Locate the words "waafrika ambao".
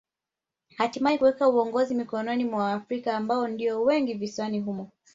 2.63-3.47